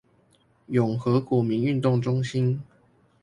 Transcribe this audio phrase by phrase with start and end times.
[0.65, 2.59] 永和國民運動中心